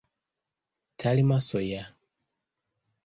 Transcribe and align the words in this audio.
Talima 0.99 1.39
soya. 1.39 1.83